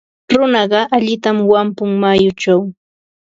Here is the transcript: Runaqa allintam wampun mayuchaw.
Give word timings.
Runaqa 0.35 0.79
allintam 0.95 1.37
wampun 1.51 1.89
mayuchaw. 2.01 2.61